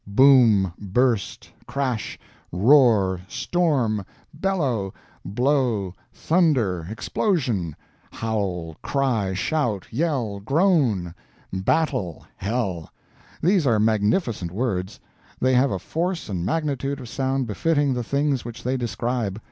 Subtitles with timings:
[0.07, 2.17] Boom, burst, crash,
[2.51, 4.91] roar, storm, bellow,
[5.23, 7.75] blow, thunder, explosion;
[8.11, 11.13] howl, cry, shout, yell, groan;
[11.53, 12.89] battle, hell.
[13.43, 14.99] These are magnificent words;
[15.39, 19.39] the have a force and magnitude of sound befitting the things which they describe.